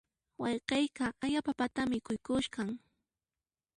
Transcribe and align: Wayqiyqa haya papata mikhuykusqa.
Wayqiyqa 0.41 1.05
haya 1.21 1.39
papata 1.47 1.81
mikhuykusqa. 1.91 2.61